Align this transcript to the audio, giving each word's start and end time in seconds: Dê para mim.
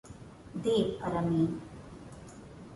Dê 0.63 0.79
para 0.99 1.21
mim. 1.29 1.45